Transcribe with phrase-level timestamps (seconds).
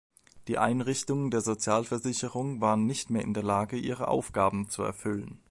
[0.47, 5.39] Die Einrichtungen der Sozialversicherung waren nicht mehr in der Lage, ihre Aufgaben zu erfüllen.